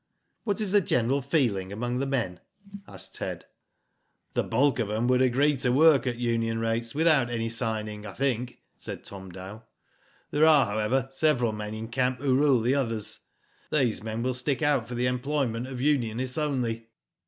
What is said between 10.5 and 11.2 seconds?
however,